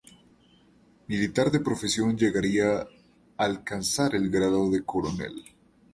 [1.05, 2.87] Militar de profesión, llegaría
[3.37, 5.43] alcanzar el grado de coronel.